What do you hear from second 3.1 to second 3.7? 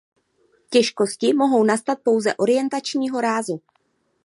rázu.